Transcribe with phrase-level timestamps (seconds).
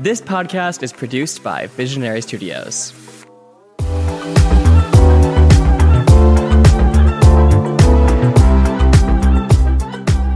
[0.00, 2.92] This podcast is produced by Visionary Studios.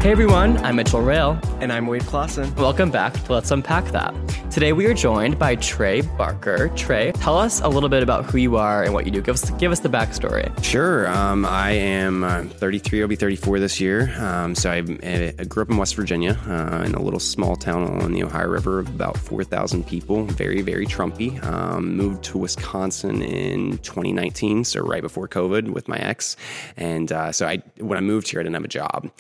[0.03, 1.39] Hey everyone, I'm Mitchell Rail.
[1.61, 2.53] And I'm Wade Clausen.
[2.57, 4.13] Welcome back to Let's Unpack That.
[4.51, 6.71] Today we are joined by Trey Barker.
[6.71, 9.23] Trey, tell us a little bit about who you are and what you do.
[9.23, 10.53] Give us give us the backstory.
[10.63, 11.07] Sure.
[11.07, 13.01] Um, I am uh, 33.
[13.01, 14.13] I'll be 34 this year.
[14.19, 17.85] Um, so I, I, grew up in West Virginia uh, in a little small town
[18.03, 20.25] on the Ohio River of about 4,000 people.
[20.25, 21.43] Very, very Trumpy.
[21.45, 26.37] Um, moved to Wisconsin in 2019, so right before COVID with my ex.
[26.77, 29.11] And uh, so I, when I moved here, I didn't have a job.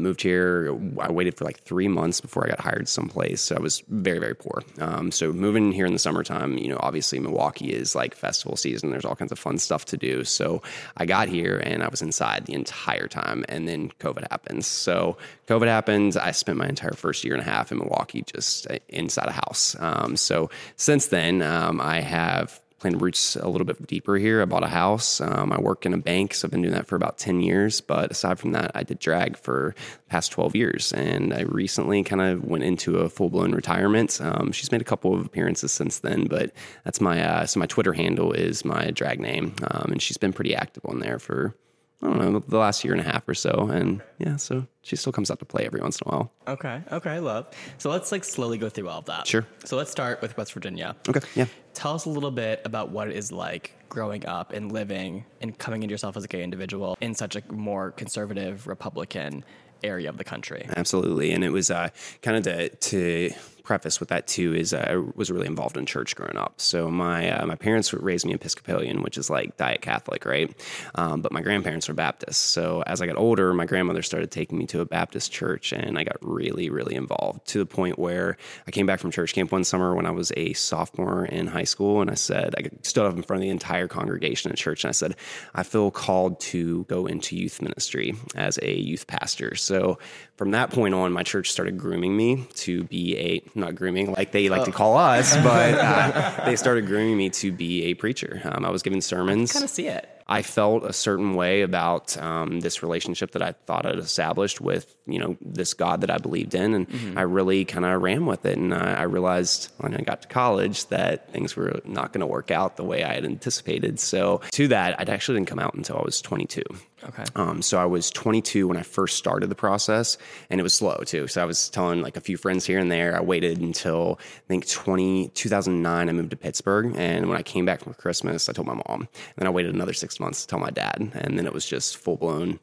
[0.00, 0.76] Moved here.
[0.98, 3.40] I waited for like three months before I got hired someplace.
[3.40, 4.62] So I was very, very poor.
[4.78, 8.90] Um, so moving here in the summertime, you know, obviously Milwaukee is like festival season.
[8.90, 10.24] There's all kinds of fun stuff to do.
[10.24, 10.62] So
[10.96, 13.44] I got here and I was inside the entire time.
[13.48, 14.66] And then COVID happens.
[14.66, 16.16] So COVID happens.
[16.16, 19.32] I spent my entire first year and a half in Milwaukee just uh, inside a
[19.32, 19.76] house.
[19.78, 24.42] Um, so since then, um, I have planted roots a little bit deeper here.
[24.42, 25.20] I bought a house.
[25.20, 27.80] Um, I work in a bank, so I've been doing that for about 10 years.
[27.80, 29.74] But aside from that, I did drag for
[30.08, 30.92] past 12 years.
[30.92, 34.18] And I recently kind of went into a full blown retirement.
[34.20, 36.52] Um, she's made a couple of appearances since then, but
[36.84, 39.54] that's my, uh, so my Twitter handle is my drag name.
[39.70, 41.54] Um, and she's been pretty active on there for
[42.02, 43.68] I don't know, the last year and a half or so.
[43.70, 46.32] And yeah, so she still comes out to play every once in a while.
[46.48, 46.80] Okay.
[46.90, 47.10] Okay.
[47.10, 47.48] I love.
[47.78, 49.26] So let's like slowly go through all of that.
[49.26, 49.46] Sure.
[49.64, 50.96] So let's start with West Virginia.
[51.08, 51.20] Okay.
[51.34, 51.46] Yeah.
[51.74, 55.58] Tell us a little bit about what it is like growing up and living and
[55.58, 59.44] coming into yourself as a gay individual in such a more conservative Republican
[59.82, 60.66] area of the country.
[60.76, 61.32] Absolutely.
[61.32, 61.88] And it was uh,
[62.22, 63.30] kind of to, to
[63.64, 66.60] preface with that too is uh, I was really involved in church growing up.
[66.60, 70.54] So my uh, my parents raised me Episcopalian, which is like diet Catholic, right?
[70.94, 72.38] Um, but my grandparents were Baptists.
[72.38, 75.98] So as I got older, my grandmother started taking me to a Baptist church, and
[75.98, 79.52] I got really really involved to the point where I came back from church camp
[79.52, 83.06] one summer when I was a sophomore in high school, and I said I stood
[83.06, 85.16] up in front of the entire congregation at church, and I said
[85.54, 89.54] I feel called to go into youth ministry as a youth pastor.
[89.54, 89.98] So
[90.36, 94.32] from that point on, my church started grooming me to be a not grooming like
[94.32, 94.64] they like oh.
[94.66, 98.40] to call us, but uh, they started grooming me to be a preacher.
[98.44, 99.52] Um, I was giving sermons.
[99.52, 100.08] Kind of see it.
[100.30, 104.94] I felt a certain way about um, this relationship that I thought I'd established with,
[105.04, 107.18] you know, this God that I believed in, and mm-hmm.
[107.18, 108.56] I really kind of ran with it.
[108.56, 112.28] And I, I, realized when I got to college that things were not going to
[112.28, 113.98] work out the way I had anticipated.
[113.98, 116.62] So to that, I actually didn't come out until I was 22.
[117.02, 117.24] Okay.
[117.34, 120.18] Um, so I was 22 when I first started the process,
[120.48, 121.26] and it was slow too.
[121.26, 123.16] So I was telling like a few friends here and there.
[123.16, 126.08] I waited until I think 20, 2009.
[126.08, 129.00] I moved to Pittsburgh, and when I came back from Christmas, I told my mom.
[129.00, 131.66] And then I waited another six months to tell my dad, and then it was
[131.66, 132.60] just full blown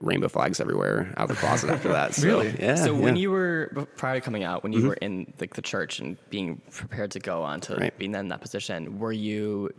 [0.00, 2.14] rainbow flags everywhere out of the closet after that.
[2.14, 2.54] So, really?
[2.58, 2.76] Yeah.
[2.76, 3.00] So yeah.
[3.00, 4.88] when you were prior to coming out, when you mm-hmm.
[4.88, 7.98] were in like the church and being prepared to go on to right.
[7.98, 9.70] being in that position, were you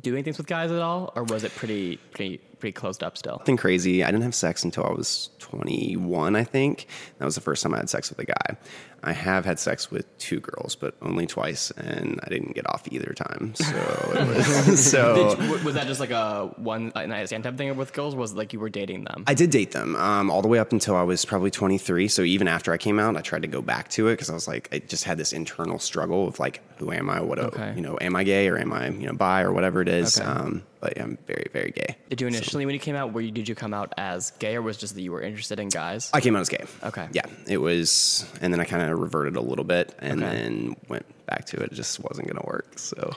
[0.00, 3.38] doing things with guys at all, or was it pretty pretty pretty closed up still?
[3.38, 4.04] Nothing crazy.
[4.04, 6.86] I didn't have sex until I was 21, I think.
[7.18, 8.56] That was the first time I had sex with a guy.
[9.02, 12.86] I have had sex with two girls, but only twice, and I didn't get off
[12.90, 13.54] either time.
[13.54, 17.92] So, was, so you, was that just like a one night stand type thing with
[17.92, 18.14] girls?
[18.14, 19.24] was it like you were dating them?
[19.26, 22.08] I did date them um, all the way up until I was probably 23.
[22.08, 24.34] So even after I came out, I tried to go back to it because I
[24.34, 27.20] was like, I just had this internal struggle of like, who am I?
[27.22, 27.72] What, okay.
[27.74, 30.20] you know, am I gay or am I, you know, bi or whatever it is?
[30.20, 30.28] Okay.
[30.28, 31.96] Um, but I'm very, very gay.
[32.08, 32.66] Did you initially, so.
[32.66, 34.94] when you came out, were you, did you come out as gay or was just
[34.94, 36.10] that you were interested in guys?
[36.12, 36.64] I came out as gay.
[36.82, 37.08] Okay.
[37.12, 37.26] Yeah.
[37.46, 40.32] It was, and then I kind of reverted a little bit and okay.
[40.32, 41.72] then went back to it.
[41.72, 42.78] It just wasn't going to work.
[42.78, 43.14] So.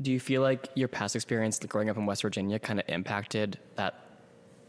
[0.00, 3.58] Do you feel like your past experience growing up in West Virginia kind of impacted
[3.74, 4.09] that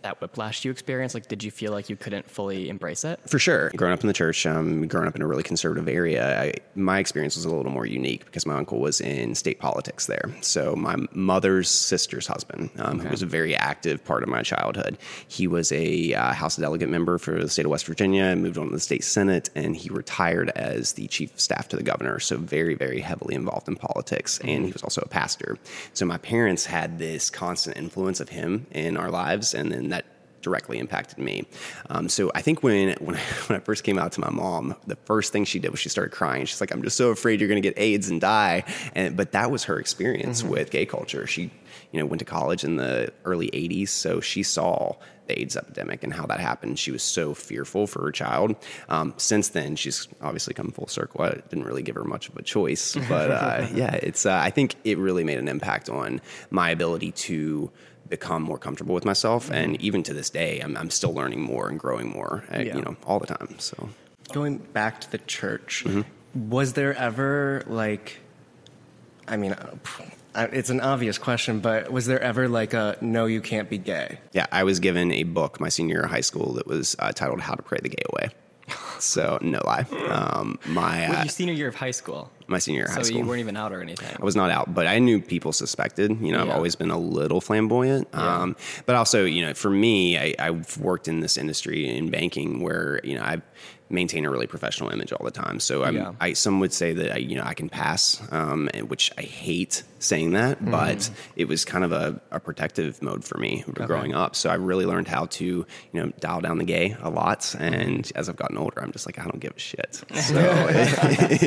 [0.03, 1.15] that whiplash you experienced?
[1.15, 3.19] Like, did you feel like you couldn't fully embrace it?
[3.27, 3.71] For sure.
[3.75, 6.99] Growing up in the church, um, growing up in a really conservative area, I, my
[6.99, 10.29] experience was a little more unique because my uncle was in state politics there.
[10.41, 13.03] So my mother's sister's husband, um, okay.
[13.03, 14.97] who was a very active part of my childhood,
[15.27, 18.57] he was a uh, House delegate member for the state of West Virginia, and moved
[18.57, 21.83] on to the state senate, and he retired as the chief of staff to the
[21.83, 22.19] governor.
[22.19, 24.65] So very, very heavily involved in politics, and mm-hmm.
[24.65, 25.57] he was also a pastor.
[25.93, 29.89] So my parents had this constant influence of him in our lives, and then
[30.41, 31.45] directly impacted me.
[31.89, 34.75] Um, so I think when when I, when I first came out to my mom,
[34.87, 36.45] the first thing she did was she started crying.
[36.45, 38.63] She's like, "I'm just so afraid you're going to get AIDS and die."
[38.95, 40.51] And but that was her experience mm-hmm.
[40.51, 41.27] with gay culture.
[41.27, 41.51] She
[41.91, 44.95] you know went to college in the early 80s, so she saw
[45.27, 46.77] the AIDS epidemic and how that happened.
[46.79, 48.55] She was so fearful for her child.
[48.89, 51.21] Um, since then, she's obviously come full circle.
[51.21, 54.25] I didn't really give her much of a choice, but uh, yeah, it's.
[54.25, 57.71] Uh, I think it really made an impact on my ability to
[58.11, 59.45] become more comfortable with myself.
[59.45, 59.55] Mm-hmm.
[59.55, 62.75] And even to this day, I'm, I'm still learning more and growing more, uh, yeah.
[62.75, 63.55] you know, all the time.
[63.57, 63.89] So
[64.31, 66.01] going back to the church, mm-hmm.
[66.33, 68.19] Was there ever like,
[69.27, 73.41] I mean, uh, it's an obvious question, but was there ever like a no, you
[73.41, 74.19] can't be gay?
[74.31, 77.11] Yeah, I was given a book my senior year of high school that was uh,
[77.11, 78.29] titled "How to Pray the Gay Away."
[79.01, 79.85] So no lie.
[80.09, 82.31] Um, my Well, uh, your senior year of high school.
[82.47, 83.19] my senior year of high So school.
[83.19, 84.15] you weren't even out or anything.
[84.19, 86.11] I was not out, but I knew people suspected.
[86.21, 88.07] You know, I've always been a little flamboyant.
[88.13, 88.55] Um,
[88.85, 92.99] but also, you know, for me, I, I've worked in this industry in banking where
[93.03, 93.41] you know I've
[93.91, 95.59] maintained a really professional image all the time.
[95.59, 96.13] So I'm, Yeah.
[96.19, 99.83] I some would say that I, you know I can pass, um, which I hate
[99.99, 100.71] saying that, Mm-hmm.
[100.71, 104.35] but it was kind of a, a protective mode for me growing up.
[104.35, 108.11] So I really learned how to you know dial down the gay a lot, and
[108.15, 110.03] as I've gotten older, I'm just like I don't give a shit.
[110.21, 110.37] So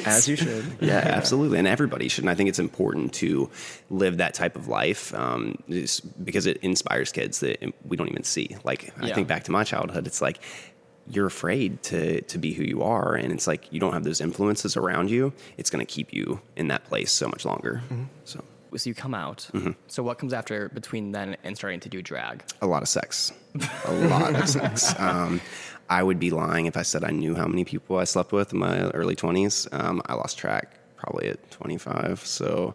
[0.06, 0.64] As you should.
[0.80, 1.58] yeah, absolutely.
[1.58, 2.24] And everybody should.
[2.24, 3.50] And I think it's important to
[3.90, 5.56] live that type of life um,
[6.22, 8.56] because it inspires kids that we don't even see.
[8.64, 10.40] Like, I think back to my childhood, it's like,
[11.08, 13.14] you're afraid to to be who you are.
[13.14, 15.32] And it's like you don't have those influences around you.
[15.56, 17.82] It's going to keep you in that place so much longer.
[18.24, 18.42] So.
[18.76, 19.48] So you come out.
[19.52, 19.70] Mm-hmm.
[19.86, 22.42] So what comes after between then and starting to do drag?
[22.60, 23.32] a lot of sex.
[23.84, 24.98] A lot of sex.
[24.98, 25.40] Um,
[25.88, 28.52] i would be lying if i said i knew how many people i slept with
[28.52, 32.74] in my early 20s um, i lost track probably at 25 so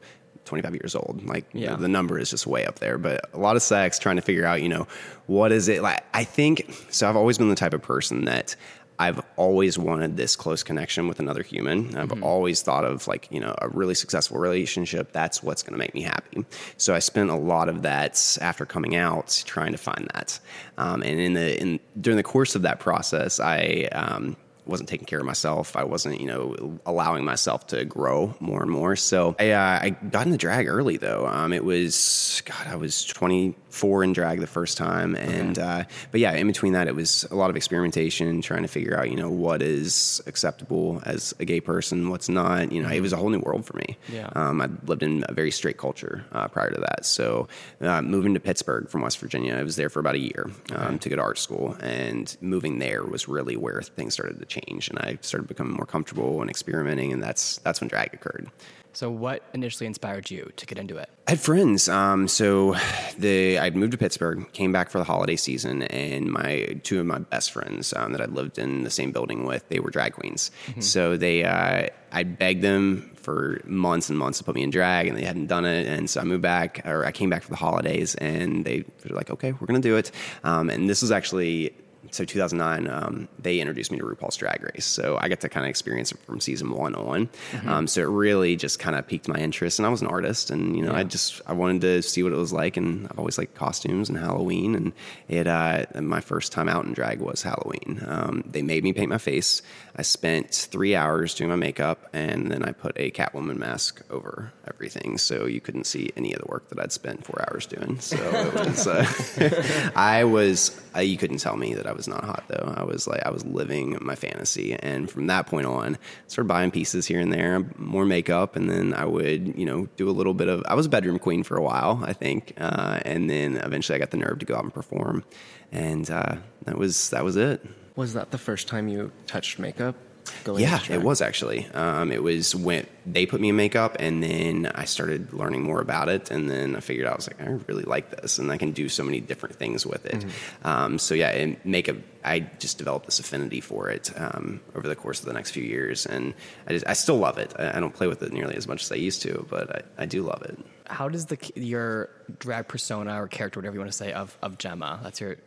[0.49, 1.71] 25 years old like Yeah.
[1.71, 4.21] the, the number is just way up there but a lot of sex trying to
[4.21, 4.87] figure out you know
[5.27, 8.55] what is it like i think so i've always been the type of person that
[9.01, 11.95] I've always wanted this close connection with another human.
[11.95, 15.13] I've always thought of like, you know, a really successful relationship.
[15.13, 16.43] That's what's going to make me happy.
[16.75, 20.37] So I spent a lot of that after coming out trying to find that.
[20.77, 25.05] Um, and in the, in, during the course of that process, I, um, wasn't taking
[25.05, 25.75] care of myself.
[25.75, 28.95] I wasn't, you know, allowing myself to grow more and more.
[28.95, 31.25] So I, uh, I got into drag early though.
[31.25, 35.15] Um, it was, God, I was 24 in drag the first time.
[35.15, 38.67] And, uh, but yeah, in between that, it was a lot of experimentation, trying to
[38.67, 42.89] figure out, you know, what is acceptable as a gay person, what's not, you know,
[42.89, 43.97] it was a whole new world for me.
[44.11, 44.29] Yeah.
[44.33, 47.05] Um, I lived in a very straight culture uh, prior to that.
[47.05, 47.47] So
[47.81, 50.99] uh, moving to Pittsburgh from West Virginia, I was there for about a year um,
[50.99, 51.75] to go to art school.
[51.81, 54.58] And moving there was really where things started to change.
[54.67, 57.13] And I started becoming more comfortable and experimenting.
[57.13, 58.49] And that's, that's when drag occurred.
[58.93, 61.09] So what initially inspired you to get into it?
[61.27, 61.87] I had friends.
[61.87, 62.75] Um, so
[63.17, 67.05] the I'd moved to Pittsburgh, came back for the holiday season, and my two of
[67.05, 70.13] my best friends um, that I'd lived in the same building with, they were drag
[70.13, 70.49] queens.
[70.79, 75.07] So they, uh, I begged them for months and months to put me in drag,
[75.07, 75.85] and they hadn't done it.
[75.85, 79.15] And so I moved back, or I came back for the holidays, and they were
[79.15, 80.11] like, "Okay, we're gonna do it."
[80.43, 81.75] Um, and this was actually
[82.11, 84.85] so 2009, um, they introduced me to RuPaul's Drag Race.
[84.85, 87.29] So I got to kind of experience it from season one on.
[87.65, 89.79] Um, so it really just kind of piqued my interest.
[89.79, 92.33] And I was an artist, and you know, I just I wanted to see what
[92.33, 92.77] it was like.
[92.77, 94.75] And I've always liked costumes and Halloween.
[94.75, 94.93] And
[95.27, 98.01] it uh, my first time out in drag was Halloween.
[98.05, 99.61] Um, they made me paint my face.
[99.95, 104.53] I spent three hours doing my makeup, and then I put a Catwoman mask over
[104.65, 107.99] everything, so you couldn't see any of the work that I'd spent four hours doing.
[107.99, 112.23] So it was, uh, I was, uh, you couldn't tell me that I was not
[112.23, 112.73] hot though.
[112.75, 115.97] I was like, I was living my fantasy, and from that point on,
[116.27, 120.09] started buying pieces here and there, more makeup, and then I would, you know, do
[120.09, 120.63] a little bit of.
[120.67, 123.99] I was a bedroom queen for a while, I think, uh, and then eventually I
[123.99, 125.23] got the nerve to go out and perform,
[125.71, 127.65] and uh, that was that was it.
[127.95, 129.95] Was that the first time you touched makeup?
[130.43, 131.65] Going Yeah, it was actually.
[131.73, 135.81] Um, it was when they put me in makeup, and then I started learning more
[135.81, 138.51] about it, and then I figured out I was like, I really like this, and
[138.51, 140.25] I can do so many different things with it.
[140.63, 144.95] Um, so yeah, and makeup, I just developed this affinity for it um, over the
[144.95, 146.33] course of the next few years, and
[146.67, 147.53] I just I still love it.
[147.57, 150.03] I, I don't play with it nearly as much as I used to, but I,
[150.03, 150.57] I do love it.
[150.85, 154.57] How does the your drag persona or character, whatever you want to say, of of
[154.57, 155.01] Jemma?
[155.03, 155.37] That's your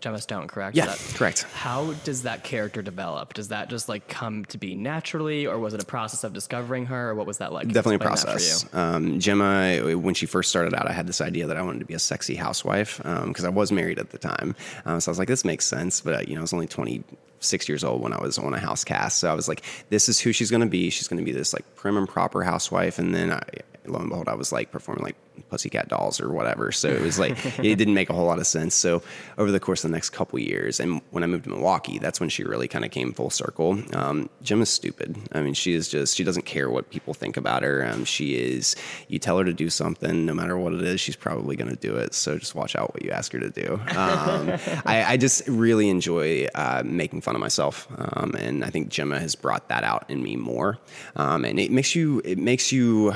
[0.00, 0.76] Jemma Stone, correct?
[0.76, 1.42] Yeah, that- correct.
[1.54, 3.34] How does that character develop?
[3.34, 6.86] Does that just like come to be naturally, or was it a process of discovering
[6.86, 7.68] her, or what was that like?
[7.68, 8.74] Definitely a Explain process.
[8.74, 11.84] Um, Jemma, when she first started out, I had this idea that I wanted to
[11.84, 14.54] be a sexy housewife because I was married at the time.
[14.84, 16.00] Um, so I was like, this makes sense.
[16.00, 18.58] But, uh, you know, I was only 26 years old when I was on a
[18.58, 19.18] house cast.
[19.18, 20.90] So I was like, this is who she's going to be.
[20.90, 22.98] She's going to be this like prim and proper housewife.
[22.98, 23.42] And then I,
[23.86, 25.16] lo and behold, I was like performing like
[25.50, 26.72] Pussycat Dolls or whatever.
[26.72, 28.74] So it was like it didn't make a whole lot of sense.
[28.74, 29.02] So
[29.38, 32.20] over the course of the next couple years, and when I moved to Milwaukee, that's
[32.20, 33.78] when she really kind of came full circle.
[33.94, 35.16] Um, Jim is stupid.
[35.32, 37.84] I mean, she is just she doesn't care what people think about her.
[37.84, 38.76] Um, she is
[39.08, 41.76] you tell her to do something, no matter what it is, she's probably going to
[41.76, 42.14] do it.
[42.14, 43.80] So just watch out what you ask her to do.
[43.96, 48.90] Um, I, I just really enjoy uh, making fun of myself, um, and I think
[48.90, 50.78] Jemma has brought that out in me more.
[51.16, 53.12] Um, and it makes you it makes you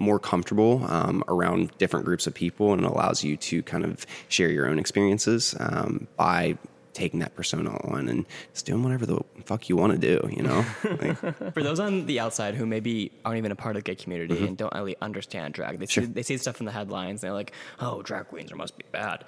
[0.00, 4.06] more comfortable um, around different groups of people and it allows you to kind of
[4.28, 6.56] share your own experiences um, by
[6.92, 10.42] taking that persona on and just doing whatever the fuck you want to do, you
[10.42, 10.64] know?
[11.00, 13.94] Like, For those on the outside who maybe aren't even a part of the gay
[13.94, 14.46] community mm-hmm.
[14.46, 16.04] and don't really understand drag, they, sure.
[16.04, 18.76] see, they see stuff in the headlines and they're like, oh, drag queens are must
[18.76, 19.24] be bad.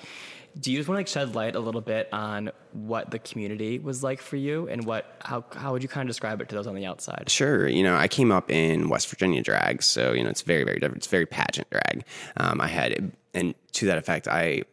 [0.58, 3.78] Do you just want to like shed light a little bit on what the community
[3.78, 6.54] was like for you and what how how would you kind of describe it to
[6.54, 7.30] those on the outside?
[7.30, 7.66] Sure.
[7.68, 10.78] You know, I came up in West Virginia drag, so you know it's very very
[10.78, 10.98] different.
[10.98, 12.04] It's very pageant drag.
[12.36, 14.64] Um, I had and to that effect, I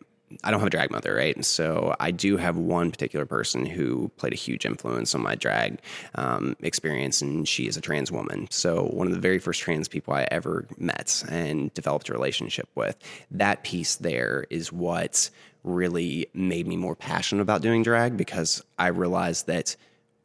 [0.43, 1.35] I don't have a drag mother, right?
[1.35, 5.35] And so I do have one particular person who played a huge influence on my
[5.35, 5.79] drag
[6.15, 8.47] um, experience, and she is a trans woman.
[8.51, 12.69] So one of the very first trans people I ever met and developed a relationship
[12.75, 12.95] with.
[13.31, 15.29] That piece there is what
[15.63, 19.75] really made me more passionate about doing drag because I realized that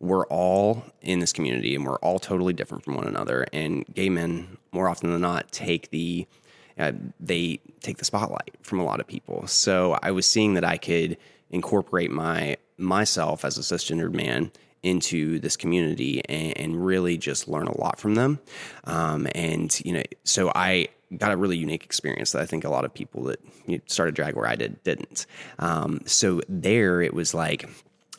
[0.00, 3.46] we're all in this community and we're all totally different from one another.
[3.52, 6.26] And gay men, more often than not, take the
[6.76, 9.46] uh, they take the spotlight from a lot of people.
[9.46, 11.16] So I was seeing that I could
[11.50, 14.50] incorporate my myself as a cisgendered man
[14.82, 18.40] into this community and, and really just learn a lot from them.
[18.84, 20.88] Um, and you know, so I
[21.18, 23.40] got a really unique experience that I think a lot of people that
[23.86, 25.26] started drag where I did didn't.
[25.58, 27.68] Um, so there, it was like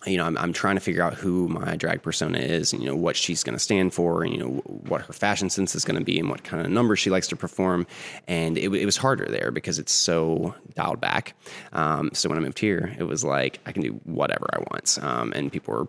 [0.05, 2.87] you know, I'm, I'm trying to figure out who my drag persona is, and, you
[2.87, 4.49] know, what she's going to stand for, and, you know,
[4.87, 7.27] what her fashion sense is going to be, and what kind of numbers she likes
[7.27, 7.87] to perform.
[8.27, 11.33] And it, it was harder there because it's so dialed back.
[11.73, 14.99] Um, so when I moved here, it was like I can do whatever I want,
[15.01, 15.87] um, and people were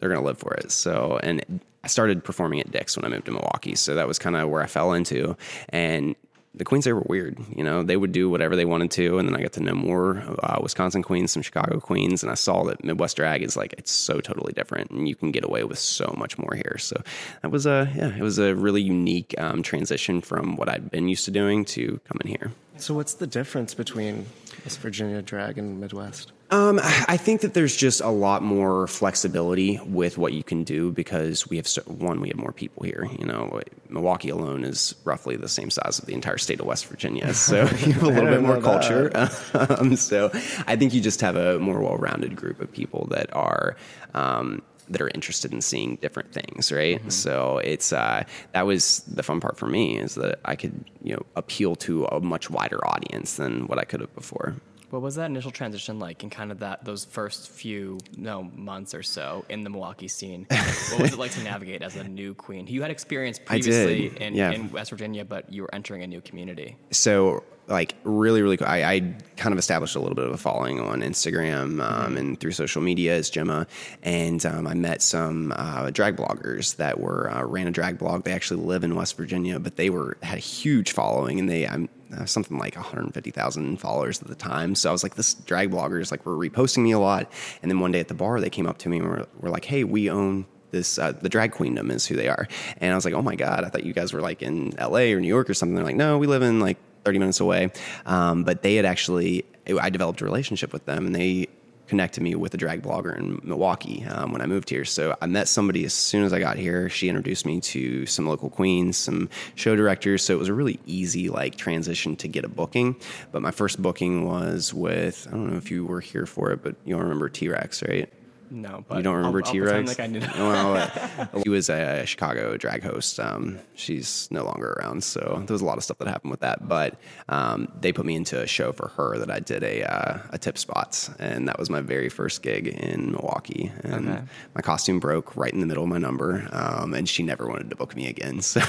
[0.00, 0.72] they're going to live for it.
[0.72, 3.74] So, and I started performing at Dick's when I moved to Milwaukee.
[3.74, 5.36] So that was kind of where I fell into,
[5.68, 6.16] and
[6.54, 7.38] the queens there were weird.
[7.54, 9.74] You know, they would do whatever they wanted to, and then I got to know
[9.74, 13.74] more uh, Wisconsin queens, some Chicago queens, and I saw that Midwest drag is like
[13.76, 16.76] it's so totally different, and you can get away with so much more here.
[16.78, 17.00] So
[17.42, 21.08] that was a yeah, it was a really unique um, transition from what I'd been
[21.08, 22.52] used to doing to coming here.
[22.76, 24.26] So what's the difference between
[24.64, 26.32] West Virginia drag and Midwest?
[26.50, 30.92] Um, I think that there's just a lot more flexibility with what you can do
[30.92, 33.08] because we have one, we have more people here.
[33.18, 36.86] You know, Milwaukee alone is roughly the same size of the entire state of West
[36.86, 39.10] Virginia, so you have a little bit more culture.
[39.54, 40.30] um, so
[40.66, 43.76] I think you just have a more well-rounded group of people that are.
[44.14, 46.98] Um, that are interested in seeing different things, right?
[46.98, 47.10] Mm-hmm.
[47.10, 51.14] So it's uh, that was the fun part for me is that I could you
[51.14, 54.54] know appeal to a much wider audience than what I could have before.
[54.90, 58.94] What was that initial transition like in kind of that those first few no months
[58.94, 60.46] or so in the Milwaukee scene?
[60.90, 62.68] what was it like to navigate as a new queen?
[62.68, 64.52] You had experience previously in, yeah.
[64.52, 66.76] in West Virginia, but you were entering a new community.
[66.92, 68.66] So like really really cool.
[68.66, 72.16] I, I, kind of established a little bit of a following on instagram um, mm-hmm.
[72.16, 73.66] and through social media as jemma
[74.02, 78.22] and um, i met some uh, drag bloggers that were uh, ran a drag blog
[78.24, 81.66] they actually live in west virginia but they were had a huge following and they
[81.66, 84.76] i'm uh, something like 150,000 followers at the time.
[84.76, 87.32] So I was like, this drag bloggers like were reposting me a lot.
[87.60, 89.50] And then one day at the bar, they came up to me and were, were
[89.50, 92.96] like, hey, we own this uh, the drag queendom is who they are and i
[92.96, 95.28] was like oh my god i thought you guys were like in la or new
[95.28, 97.70] york or something they're like no we live in like 30 minutes away.
[98.06, 99.44] Um, but they had actually,
[99.80, 101.48] I developed a relationship with them and they
[101.86, 104.84] connected me with a drag blogger in Milwaukee um, when I moved here.
[104.84, 106.88] So I met somebody as soon as I got here.
[106.88, 110.24] She introduced me to some local queens, some show directors.
[110.24, 112.96] So it was a really easy like transition to get a booking.
[113.32, 116.62] But my first booking was with I don't know if you were here for it,
[116.62, 118.10] but you remember T Rex, right?
[118.50, 119.98] No, but you don't remember T Rex?
[119.98, 123.18] Like well, uh, he was a Chicago drag host.
[123.18, 126.40] Um, she's no longer around, so there was a lot of stuff that happened with
[126.40, 126.68] that.
[126.68, 126.98] But
[127.28, 130.38] um, they put me into a show for her that I did a uh, a
[130.38, 133.72] tip spots, and that was my very first gig in Milwaukee.
[133.82, 134.22] And okay.
[134.54, 137.70] my costume broke right in the middle of my number, um, and she never wanted
[137.70, 138.40] to book me again.
[138.54, 138.60] So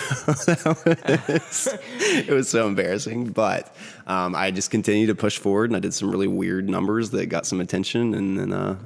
[1.28, 1.68] was,
[2.00, 3.30] it was so embarrassing.
[3.30, 3.76] But
[4.08, 7.28] um, I just continued to push forward, and I did some really weird numbers that
[7.28, 8.78] got some attention, and then uh,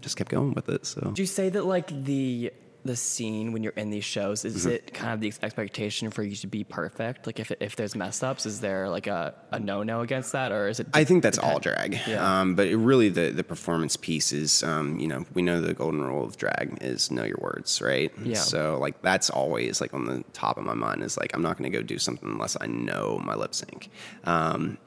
[0.00, 0.86] just kept going with it.
[0.86, 2.52] So, do you say that like the
[2.84, 4.70] the scene when you're in these shows is mm-hmm.
[4.70, 8.22] it kind of the expectation for you to be perfect like if, if there's mess
[8.22, 11.38] ups is there like a, a no-no against that or is it i think that's
[11.38, 12.40] all drag yeah.
[12.40, 15.74] um, but it really the, the performance piece is um, you know we know the
[15.74, 19.92] golden rule of drag is know your words right yeah so like that's always like
[19.92, 22.30] on the top of my mind is like i'm not going to go do something
[22.30, 23.90] unless i know my lip sync
[24.24, 24.78] um,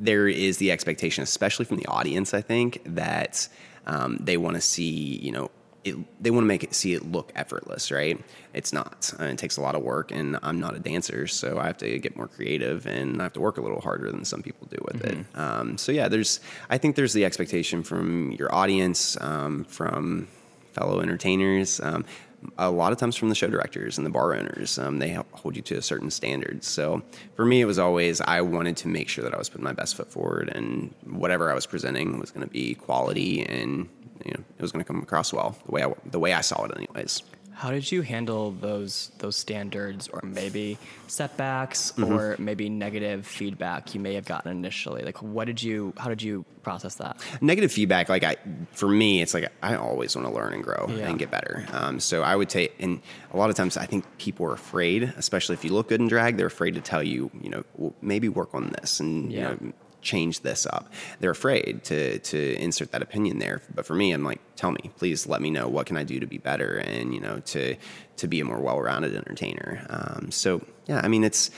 [0.00, 3.48] there is the expectation especially from the audience i think that
[3.86, 5.50] um, they want to see, you know,
[5.84, 8.18] it, they want to make it see it look effortless, right?
[8.54, 9.12] It's not.
[9.20, 11.76] Uh, it takes a lot of work, and I'm not a dancer, so I have
[11.78, 14.66] to get more creative, and I have to work a little harder than some people
[14.66, 15.20] do with mm-hmm.
[15.20, 15.38] it.
[15.38, 16.40] Um, so yeah, there's.
[16.70, 20.28] I think there's the expectation from your audience, um, from
[20.72, 21.80] fellow entertainers.
[21.80, 22.04] Um,
[22.58, 24.78] a lot of times from the show directors and the bar owners.
[24.78, 26.64] Um, they hold you to a certain standard.
[26.64, 27.02] So
[27.34, 29.72] for me, it was always I wanted to make sure that I was putting my
[29.72, 33.88] best foot forward, and whatever I was presenting was going to be quality and
[34.24, 36.40] you know it was going to come across well the way I the way I
[36.40, 37.22] saw it anyways.
[37.54, 42.12] How did you handle those those standards, or maybe setbacks, Mm-hmm.
[42.12, 45.02] or maybe negative feedback you may have gotten initially?
[45.02, 45.92] Like, what did you?
[45.96, 47.16] How did you process that?
[47.42, 48.34] negative feedback like i
[48.72, 51.08] for me it's like i always want to learn and grow Yeah.
[51.10, 53.02] and get better um, so i would take and
[53.34, 56.08] a lot of times i think people are afraid especially if you look good in
[56.08, 59.50] drag they're afraid to tell you you know well, maybe work on this and Yeah.
[59.60, 59.72] you know
[60.04, 60.92] change this up.
[61.20, 63.62] They're afraid to to insert that opinion there.
[63.74, 66.20] But for me i'm like tell me please let me know what can i do
[66.20, 67.76] to be better and you know to
[68.16, 69.84] to be a more well-rounded entertainer.
[69.88, 71.50] Um, so yeah i mean it's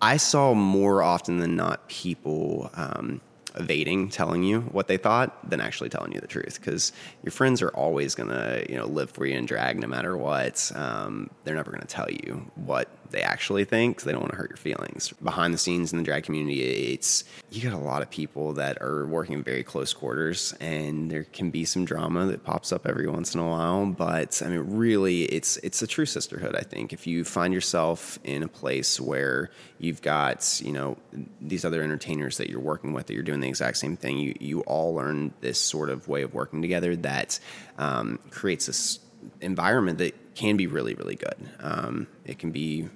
[0.00, 3.20] i saw more often than not people um,
[3.56, 6.60] evading telling you what they thought than actually telling you the truth.
[6.60, 6.92] Because
[7.22, 10.16] your friends are always going to you know live for you and drag no matter
[10.16, 10.70] what.
[10.74, 14.32] Um, they're never going to tell you what they actually think 'cause they don't want
[14.32, 15.12] to hurt your feelings.
[15.22, 16.62] Behind the scenes in the drag community
[16.92, 21.10] it's you got a lot of people that are working in very close quarters and
[21.10, 24.48] there can be some drama that pops up every once in a while but i
[24.48, 26.92] mean really it's it's a true sisterhood i think.
[26.92, 30.96] If you find yourself in a place where you've got you know
[31.40, 34.34] these other entertainers that you're working with that you're doing the exact same thing you
[34.40, 37.38] you all learn this sort of way of working together that
[37.78, 39.00] um, creates this
[39.40, 41.36] environment that can be really really good.
[41.60, 42.88] Um, it can be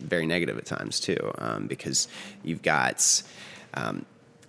[0.00, 2.08] very negative at times too um, because
[2.42, 3.22] you've got
[3.74, 4.04] um,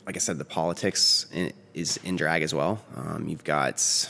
[0.06, 2.82] like I said, the politics in, is in drag as well.
[2.96, 4.10] Um, you've got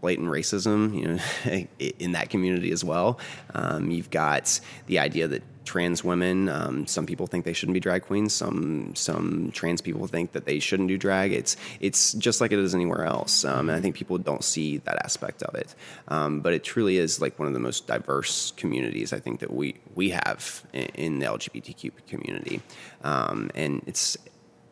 [0.00, 1.66] blatant racism, you know,
[1.98, 3.18] in that community as well.
[3.54, 7.80] Um, you've got the idea that trans women, um, some people think they shouldn't be
[7.80, 8.32] drag queens.
[8.32, 11.32] Some some trans people think that they shouldn't do drag.
[11.32, 14.78] It's it's just like it is anywhere else, um, and I think people don't see
[14.78, 15.74] that aspect of it.
[16.08, 19.52] Um, but it truly is like one of the most diverse communities I think that
[19.52, 22.60] we we have in, in the LGBTQ community,
[23.02, 24.16] um, and it's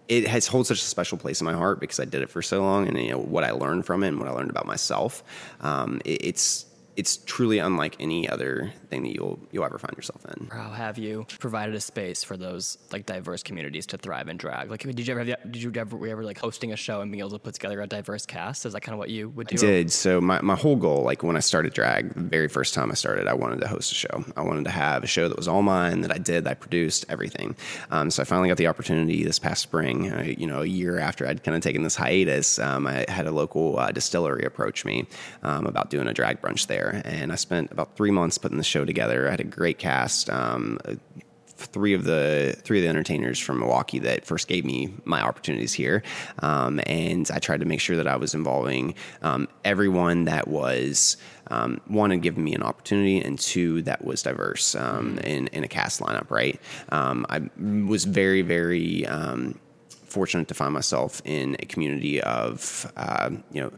[0.08, 2.42] it has holds such a special place in my heart because I did it for
[2.42, 4.66] so long, and you know what I learned from it and what I learned about
[4.66, 5.22] myself.
[5.61, 10.25] Um, it, it's it's truly unlike any other thing that you'll you'll ever find yourself
[10.37, 10.49] in.
[10.52, 14.70] How have you provided a space for those like diverse communities to thrive and drag?
[14.70, 16.76] Like, did you ever have, the- did you ever were you ever like hosting a
[16.76, 18.67] show and being able to put together a diverse cast?
[18.67, 19.56] Is that kind of what you would do?
[19.56, 19.93] I did.
[19.93, 22.95] So my, my whole goal, like when I started drag, the very first time I
[22.95, 24.25] started, I wanted to host a show.
[24.36, 26.54] I wanted to have a show that was all mine, that I did, that I
[26.54, 27.56] produced, everything.
[27.90, 30.12] Um, so I finally got the opportunity this past spring.
[30.12, 33.26] Uh, you know, a year after I'd kind of taken this hiatus, um, I had
[33.26, 35.06] a local uh, distillery approach me
[35.43, 38.64] um, about doing a drag brunch there, and I spent about three months putting the
[38.64, 39.28] show together.
[39.28, 40.30] I had a great cast.
[40.30, 40.78] Um,
[41.56, 45.73] three of the three of the entertainers from Milwaukee that first gave me my opportunities
[45.73, 46.02] here,
[46.40, 51.16] um, and I tried to make sure that I was involving um, everyone that was
[51.49, 55.64] um, one and giving me an opportunity, and two that was diverse um, in in
[55.64, 56.30] a cast lineup.
[56.30, 57.49] Right, um, I
[57.86, 59.06] was very very.
[59.06, 59.58] Um,
[60.12, 63.73] fortunate to find myself in a community of uh, you know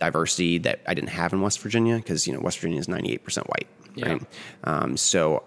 [0.00, 3.12] diversity that I didn't have in West Virginia because you know West Virginia is ninety
[3.12, 4.08] eight percent white, Yeah.
[4.12, 4.22] right?
[4.64, 5.44] Um, so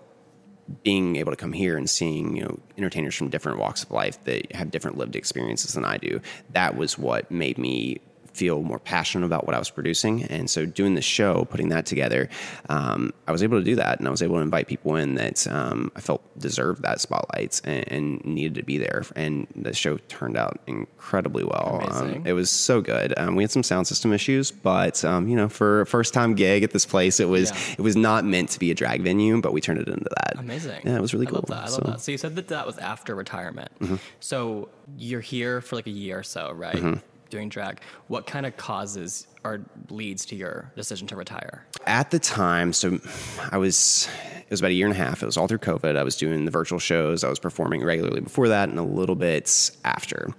[0.84, 4.24] being able to come here and seeing you know entertainers from different walks of life
[4.24, 8.00] that have different lived experiences than I do, that was what made me
[8.34, 10.24] feel more passionate about what I was producing.
[10.24, 12.30] And so doing the show, putting that together,
[12.70, 15.16] um, I was able to do that, and I was able to invite people in
[15.16, 19.04] that um, I felt deserved that spotlight and, and needed to be there.
[19.16, 21.88] And the show turned out incredibly well.
[21.92, 23.14] Um, it was so good.
[23.18, 26.34] Um, we had some sound system issues, but um, you know, for a first time
[26.34, 27.76] gig at this place, it was Yeah.
[27.78, 30.40] it was not meant to be a drag venue, but we turned it into that.
[30.40, 30.82] Amazing.
[30.86, 31.46] Yeah, it was really I cool.
[31.52, 31.92] I love So- Mm-hmm.
[31.92, 32.02] that.
[32.02, 33.72] So you said that that was after retirement.
[34.20, 37.02] So you're here for like a year or so, right?
[37.34, 37.80] Doing drag.
[38.10, 41.66] What kind of causes or leads to your decision to retire?
[41.86, 43.00] at the time, so
[43.52, 44.08] I was,
[44.42, 45.22] it was about a year and a half.
[45.22, 45.98] It was all through COVID.
[45.98, 47.24] I was doing the virtual shows.
[47.24, 50.30] I was performing regularly before that and a little bit after.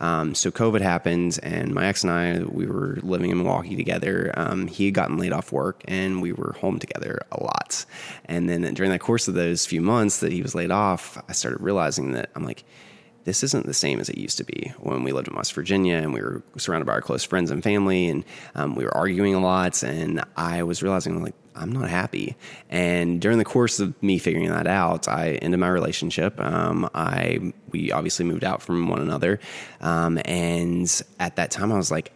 [0.00, 4.32] Um, so COVID happened, and my ex and I, we were living in Milwaukee together.
[4.36, 7.84] Um, he had gotten laid off work, and we were home together a lot.
[8.26, 11.32] And then during the course of those few months that he was laid off, I
[11.32, 12.64] started realizing that I'm like,
[13.24, 14.72] this isn't the same as it used to be.
[14.78, 17.62] When we lived in West Virginia and we were surrounded by our close friends and
[17.62, 21.90] family and um, we were arguing a lot and I was realizing like I'm not
[21.90, 22.36] happy.
[22.70, 26.40] And during the course of me figuring that out I ended my relationship.
[26.40, 29.40] Um, I we obviously moved out from one another.
[29.80, 32.12] Um, and at that time I was like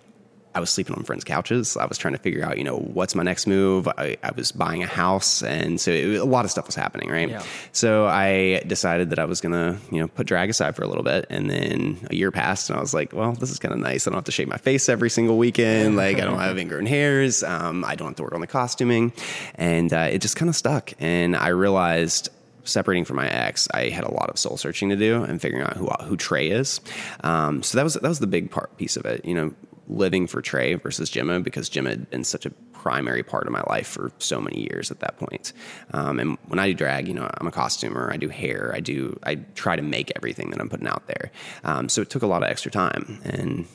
[0.56, 1.76] I was sleeping on friends' couches.
[1.76, 3.86] I was trying to figure out, you know, what's my next move.
[3.88, 7.10] I, I was buying a house, and so it, a lot of stuff was happening,
[7.10, 7.28] right?
[7.28, 7.42] Yeah.
[7.72, 11.04] So I decided that I was gonna, you know, put drag aside for a little
[11.04, 13.80] bit, and then a year passed, and I was like, well, this is kind of
[13.80, 14.06] nice.
[14.06, 15.96] I don't have to shave my face every single weekend.
[16.06, 17.42] Like I don't have ingrown hairs.
[17.42, 19.12] Um, I don't have to work on the costuming,
[19.56, 20.92] and uh, it just kind of stuck.
[21.00, 22.30] And I realized
[22.68, 25.64] separating from my ex, I had a lot of soul searching to do and figuring
[25.64, 26.80] out who who Trey is.
[27.22, 29.24] Um, so that was that was the big part piece of it.
[29.24, 29.54] You know,
[29.88, 33.62] living for Trey versus Jemma because Jemma had been such a primary part of my
[33.68, 35.52] life for so many years at that point.
[35.92, 38.10] Um, and when I do drag, you know, I'm a costumer.
[38.12, 38.72] I do hair.
[38.74, 39.18] I do.
[39.24, 41.30] I try to make everything that I'm putting out there.
[41.64, 43.20] Um, so it took a lot of extra time.
[43.24, 43.66] And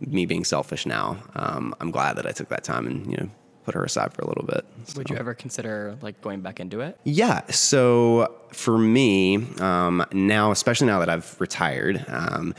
[0.00, 3.30] me being selfish now, um, I'm glad that I took that time and you know
[3.64, 4.64] put her aside for a little bit.
[4.96, 6.98] Would you ever consider like going back into it?
[7.04, 7.46] yeah.
[7.50, 12.54] So for me, um, now, especially now that I've retired, um,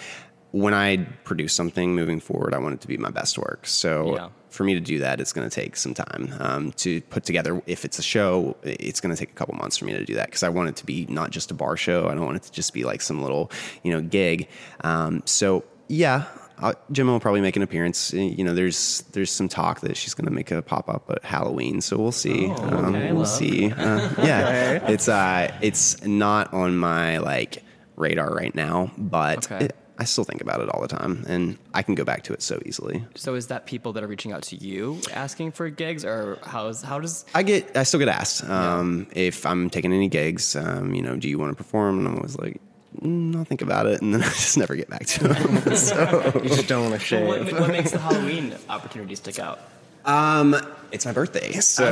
[0.64, 3.68] when I produce something moving forward, I want it to be my best work.
[3.68, 4.30] So Yeah.
[4.50, 7.62] for me to do that, it's going to take some time um, to put together.
[7.68, 10.14] If it's a show, it's going to take a couple months for me to do
[10.16, 12.08] that because I want it to be not just a bar show.
[12.08, 13.52] I don't want it to just be like some little,
[13.84, 14.48] you know, gig.
[14.82, 16.24] Um, so yeah.
[16.58, 18.14] Uh, Jemma will probably make an appearance.
[18.14, 21.04] Uh, You know, there's there's some talk that she's going to make a pop up
[21.12, 22.48] at Halloween, so we'll see.
[22.48, 23.28] Oh, um, okay, we'll love.
[23.28, 23.74] see.
[23.78, 27.62] Uh, yeah, it's uh, it's not on my like
[27.98, 29.66] radar right now, but Okay.
[29.66, 32.34] it, I still think about it all the time, and I can go back to
[32.34, 33.06] it so easily.
[33.16, 36.82] So is that people that are reaching out to you asking for gigs, or how's
[36.82, 40.56] how does I get, I still get asked um, if I'm taking any gigs.
[40.56, 42.00] Um, you know, do you want to perform?
[42.00, 42.60] And I'm always like,
[43.00, 45.58] mm, I'll think about it, and then I just never get back to them.
[45.76, 47.28] so You just don't want to shave.
[47.28, 49.60] what, what makes the Halloween opportunity stick out?
[50.04, 50.56] Um,
[50.92, 51.86] it's my birthday, so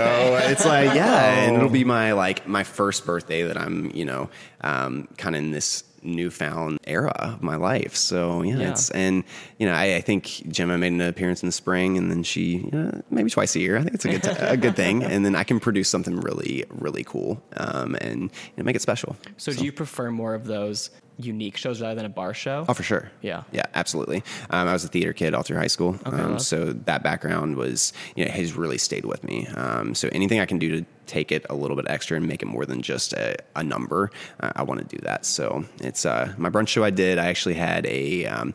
[0.44, 4.30] it's like yeah, and it'll be my like my first birthday that I'm you know
[4.62, 7.96] um, kind of in this newfound era of my life.
[7.96, 8.72] So yeah, Yeah.
[8.72, 9.24] it's and
[9.58, 12.58] you know I, I think Jemma made an appearance in the spring, and then she
[12.58, 13.78] you know, maybe twice a year.
[13.78, 16.66] I think it's a good a good thing, and then I can produce something really
[16.70, 19.16] really cool um, and you know, make it special.
[19.38, 22.66] So, do you prefer more of those unique shows rather than a bar show?
[22.68, 23.12] Oh, for sure.
[23.22, 23.44] Yeah.
[23.52, 24.24] Yeah, absolutely.
[24.50, 26.00] Um, I was a theater kid all through high school.
[26.06, 29.48] um, so that background was, you know, has really stayed with me.
[29.48, 32.42] Um, so anything I can do to take it a little bit extra and make
[32.42, 35.26] it more than just a, a number, uh, I want to do that.
[35.26, 37.18] So it's uh, my brunch show I did.
[37.20, 38.54] I actually had a, um,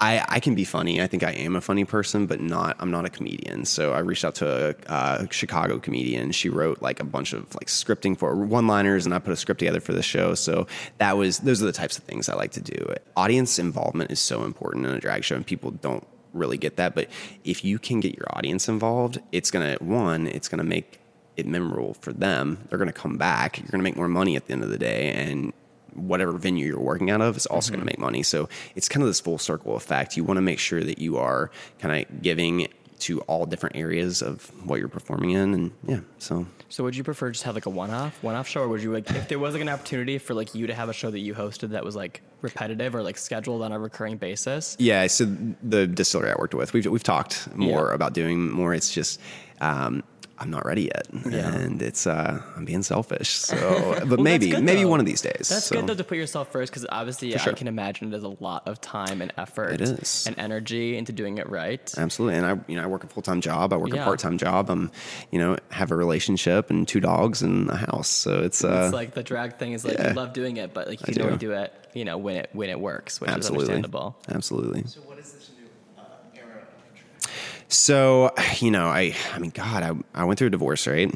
[0.00, 1.02] I, I can be funny.
[1.02, 3.66] I think I am a funny person, but not, I'm not a comedian.
[3.66, 6.32] So I reached out to a, uh Chicago comedian.
[6.32, 9.36] She wrote like a bunch of like scripting for one liners and I put a
[9.36, 10.34] script together for the show.
[10.34, 10.66] So
[10.98, 12.94] that was, those are the types of things I like to do.
[13.16, 16.94] Audience involvement is so important in a drag show and people don't really get that.
[16.94, 17.08] But
[17.44, 21.00] if you can get your audience involved, it's going to, one, it's going to make
[21.36, 22.66] it memorable for them.
[22.68, 23.58] They're going to come back.
[23.58, 25.12] You're going to make more money at the end of the day.
[25.12, 25.52] And
[25.94, 28.00] whatever venue you're working out of is also going to mm-hmm.
[28.00, 28.22] make money.
[28.22, 30.16] So it's kind of this full circle effect.
[30.16, 32.68] You want to make sure that you are kind of giving
[33.00, 35.54] to all different areas of what you're performing in.
[35.54, 38.68] And yeah, so So, would you prefer just have like a one-off, one-off show, or
[38.68, 40.92] would you like if there was like an opportunity for like you to have a
[40.92, 44.76] show that you hosted that was like repetitive or like scheduled on a recurring basis?
[44.78, 45.24] Yeah, so
[45.62, 47.94] the distillery I worked with, we've we've talked more Yeah.
[47.94, 48.72] about doing more.
[48.74, 49.20] It's just
[49.60, 50.02] um,
[50.42, 51.54] I'm not ready yet, Yeah.
[51.54, 53.28] and it's uh, I'm being selfish.
[53.30, 53.56] So,
[54.00, 54.88] but Well, maybe good, maybe though.
[54.88, 55.48] one of these days.
[55.50, 55.76] That's so.
[55.76, 57.52] good though to put yourself first because obviously sure.
[57.52, 60.26] I can imagine it is a lot of time and effort It is.
[60.26, 61.92] and energy into doing it right.
[61.98, 63.74] Absolutely, and I you know I work a full time job.
[63.74, 64.00] I work Yeah.
[64.00, 64.70] a part time job.
[64.70, 64.90] I'm
[65.30, 68.08] you know have a relationship and two dogs and a house.
[68.08, 70.08] So it's uh, it's like the drag thing is like yeah.
[70.08, 71.48] you love doing it, but like you I can only do.
[71.48, 74.16] do it, you know, when it when it works, which absolutely is understandable.
[74.30, 74.84] Absolutely.
[74.86, 75.66] So what is this new
[76.00, 77.30] uh, era of drag?
[77.70, 81.12] So, you know, I, I mean, God, I, I went through a divorce, right?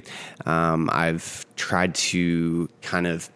[0.47, 3.29] Um, I've tried to kind of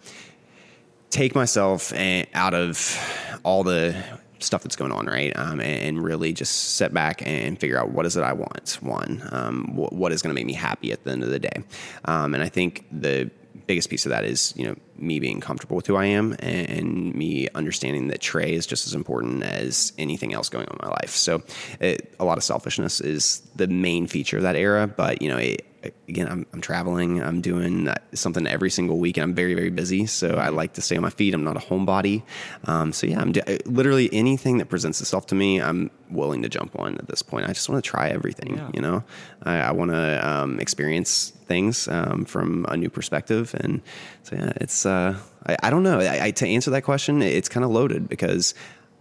[1.11, 4.03] take myself eh, out of all the
[4.41, 5.37] stuff that's going on, right?
[5.37, 8.79] Um, and, really just sit back and figure out what is it I want.
[8.81, 11.41] One, um, what, what is going to make me happy at the end of the
[11.41, 11.65] day?
[12.05, 13.31] Um, and I think the
[13.69, 17.15] biggest piece of that is, you know, me being comfortable with who I am and,
[17.15, 20.91] me understanding that Trey is just as important as anything else going on in my
[20.91, 21.11] life.
[21.11, 21.43] So,
[21.79, 25.37] it, a lot of selfishness is the main feature of that era, but you know,
[25.37, 25.65] it,
[26.09, 30.07] again, I'm, I'm traveling, I'm doing something every single week, and I'm very, very busy.
[30.07, 31.35] So I like to stay on my feet.
[31.35, 32.23] I'm not a homebody.
[32.65, 36.49] Um, so yeah, I'm d- literally anything that presents itself to me, I'm willing to
[36.49, 37.49] jump on at this point.
[37.49, 38.57] I just want to try everything.
[38.57, 38.71] Yeah.
[38.75, 39.05] You know,
[39.43, 43.83] I, I want to um, experience things um, from a new perspective, and
[44.23, 44.87] so yeah, it's.
[44.87, 46.01] Uh, I, I don't know.
[46.01, 48.55] I, I, to answer that question, it's kind of loaded because.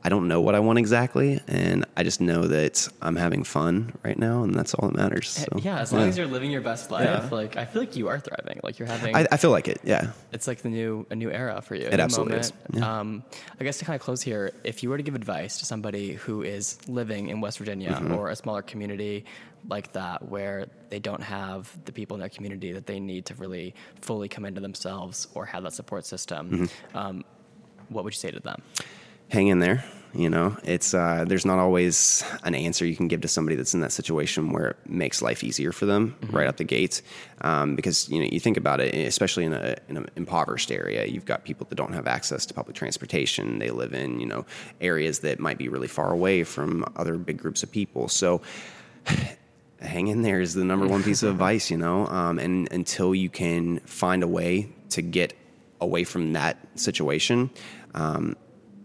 [0.08, 3.92] I don't know what I want exactly, and I just know that I'm having fun
[4.06, 5.28] right now, and that's all that matters.
[5.28, 7.28] So, yeah, as long as you're living your best life, Yeah.
[7.30, 8.62] like I feel like you are thriving.
[8.64, 9.82] Like you're having I, I feel like it.
[9.84, 10.12] Yeah.
[10.32, 11.88] it's like the new a new era for you.
[11.96, 13.00] It absolutely is, yeah.
[13.00, 13.22] Um,
[13.60, 16.14] I guess to kind of close here, if you were to give advice to somebody
[16.14, 18.14] who is living in West Virginia Mm-hmm.
[18.16, 19.26] or a smaller community
[19.68, 23.34] like that, where they don't have the people in their community that they need to
[23.36, 26.98] really fully come into themselves or have that support system, Mm-hmm.
[26.98, 27.26] um,
[27.90, 28.62] what would you say to them?
[29.30, 29.84] hang in there.
[30.14, 33.74] You know, it's uh, there's not always an answer you can give to somebody that's
[33.74, 37.02] in that situation where it makes life easier for them right out the gate.
[37.42, 41.06] Um, because you know, you think about it, especially in a in an impoverished area,
[41.06, 43.60] you've got people that don't have access to public transportation.
[43.60, 44.46] They live in you know
[44.82, 48.08] areas that might be really far away from other big groups of people.
[48.08, 48.42] So
[49.82, 52.08] hang in there is the number one piece of advice, you know.
[52.08, 55.34] Um, and until you can find a way to get
[55.80, 57.50] away from that situation,
[57.94, 58.36] um,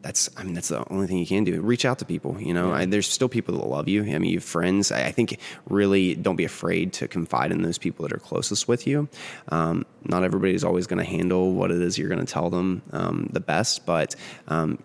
[0.02, 1.60] that's I mean that's the only thing you can do.
[1.60, 2.72] Reach out to people, you know.
[2.72, 4.02] I, there's still people that love you.
[4.02, 4.90] I mean, you have friends.
[4.90, 5.38] I, I, think
[5.68, 9.08] really don't be afraid to confide in those people that are closest with you.
[9.48, 12.82] Um, not everybody's always going to handle what it is you're going to tell them
[12.92, 14.16] um, the best, but
[14.48, 14.82] um,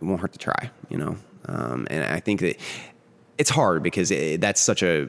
[0.00, 1.16] it won't hurt to try, you know.
[1.46, 2.56] Um, and I think that
[3.38, 5.08] it's hard because it, that's such a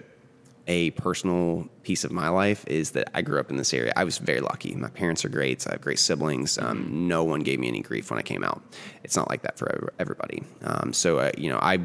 [0.71, 3.91] a personal piece of my life is that I grew up in this area.
[3.97, 4.73] I was very lucky.
[4.73, 5.67] My parents are great.
[5.67, 6.57] I have great siblings.
[6.57, 8.61] Um, no one gave me any grief when I came out.
[9.03, 10.43] It's not like that for everybody.
[10.63, 11.79] Um, so, uh, you know, I,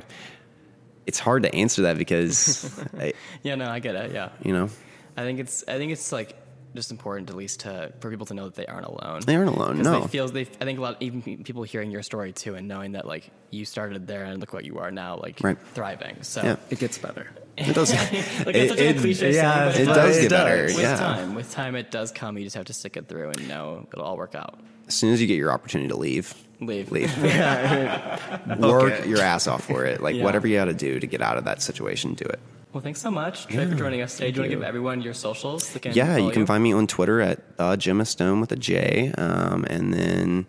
[1.04, 2.80] it's hard to answer that because.
[2.98, 4.12] I, yeah, no, I get it.
[4.12, 4.28] Yeah.
[4.44, 4.70] You know,
[5.16, 6.36] I think it's, I think it's like,
[6.76, 9.20] just important at least to for people to know that they aren't alone.
[9.26, 9.82] They aren't alone.
[9.82, 10.42] No, they feels they.
[10.42, 13.64] I think a lot even people hearing your story too and knowing that like you
[13.64, 15.58] started there and look what you are now, like right.
[15.74, 16.22] thriving.
[16.22, 16.56] So yeah.
[16.70, 17.28] it gets better.
[17.56, 17.92] It does.
[18.46, 20.64] like it, such it, a cliche yeah, saying, it, it does get better.
[20.64, 20.96] With yeah.
[20.96, 22.36] time, with time, it does come.
[22.36, 24.58] You just have to stick it through and know it'll all work out.
[24.86, 27.16] As soon as you get your opportunity to leave, leave, leave.
[27.22, 29.08] Work okay.
[29.08, 30.00] your ass off for it.
[30.00, 30.22] Like yeah.
[30.22, 32.38] whatever you got to do to get out of that situation, do it.
[32.76, 34.32] Well, thanks so much, Trey, yeah, for joining us today.
[34.32, 35.74] Do you want to give everyone your socials?
[35.92, 36.46] yeah, you can you?
[36.46, 40.46] find me on Twitter at uh, Jemma Stone with a J, um, and then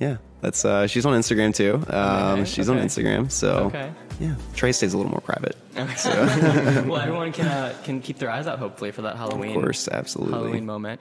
[0.00, 1.74] yeah, that's uh, she's on Instagram too.
[1.88, 2.80] Um, okay, she's okay.
[2.80, 3.92] on Instagram, so okay.
[4.18, 4.34] yeah.
[4.56, 5.56] Trey stays a little more private.
[5.96, 6.10] So.
[6.88, 9.54] well, everyone can uh, can keep their eyes out hopefully for that Halloween.
[9.56, 10.34] Of course, absolutely.
[10.34, 11.00] Halloween moment.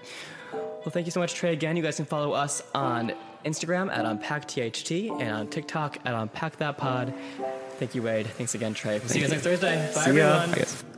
[0.54, 1.54] Well, thank you so much, Trey.
[1.54, 3.14] Again, you guys can follow us on
[3.44, 7.18] Instagram at UnpackTHT and on TikTok at UnpackThatPod.
[7.78, 8.28] Thank you, Wade.
[8.28, 9.00] Thanks again, Trey.
[9.00, 9.92] We'll see you guys next Thursday.
[9.94, 10.97] Bye, see everyone.